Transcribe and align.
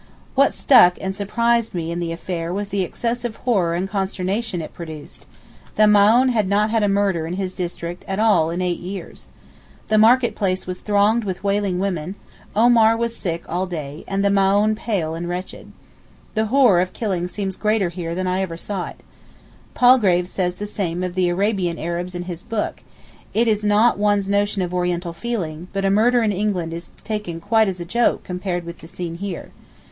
What 0.33 0.51
struck 0.51 0.97
and 0.99 1.13
surprised 1.15 1.75
me 1.75 1.91
in 1.91 1.99
the 1.99 2.11
affair 2.11 2.51
was 2.51 2.69
the 2.69 2.81
excessive 2.81 3.35
horror 3.35 3.75
and 3.75 3.87
consternation 3.87 4.59
it 4.59 4.73
produced; 4.73 5.27
the 5.75 5.83
Maōhn 5.83 6.31
had 6.31 6.49
not 6.49 6.71
had 6.71 6.81
a 6.81 6.87
murder 6.87 7.27
in 7.27 7.35
his 7.35 7.53
district 7.53 8.03
at 8.07 8.17
all 8.17 8.49
in 8.49 8.63
eight 8.63 8.79
years. 8.79 9.27
The 9.89 9.99
market 9.99 10.33
place 10.33 10.65
was 10.65 10.79
thronged 10.79 11.23
with 11.23 11.43
wailing 11.43 11.77
women, 11.77 12.15
Omar 12.55 12.97
was 12.97 13.15
sick 13.15 13.43
all 13.47 13.67
day, 13.67 14.03
and 14.07 14.25
the 14.25 14.29
Maōhn 14.29 14.75
pale 14.75 15.13
and 15.13 15.29
wretched. 15.29 15.71
The 16.33 16.47
horror 16.47 16.81
of 16.81 16.93
killing 16.93 17.27
seems 17.27 17.55
greater 17.55 17.89
here 17.89 18.15
than 18.15 18.25
ever 18.25 18.55
I 18.55 18.57
saw 18.57 18.87
it. 18.87 19.01
Palgrave 19.75 20.27
says 20.27 20.55
the 20.55 20.65
same 20.65 21.03
of 21.03 21.13
the 21.13 21.29
Arabian 21.29 21.77
Arabs 21.77 22.15
in 22.15 22.23
his 22.23 22.41
book: 22.41 22.81
it 23.35 23.47
is 23.47 23.63
not 23.63 23.99
one's 23.99 24.27
notion 24.27 24.63
of 24.63 24.73
Oriental 24.73 25.13
feeling, 25.13 25.67
but 25.73 25.85
a 25.85 25.91
murder 25.91 26.23
in 26.23 26.31
England 26.31 26.73
is 26.73 26.89
taken 27.03 27.39
quite 27.39 27.67
as 27.67 27.79
a 27.79 27.85
joke 27.85 28.23
compared 28.23 28.63
with 28.65 28.79
the 28.79 28.87
scene 28.87 29.17
here. 29.19 29.51